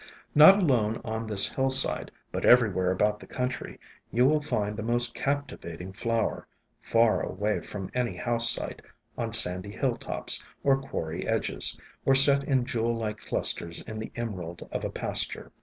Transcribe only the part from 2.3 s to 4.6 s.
but everywhere about the country, you will